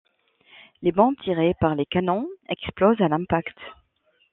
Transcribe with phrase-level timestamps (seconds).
[0.81, 3.55] Les bombes tirés par les canons explosent à l'impact.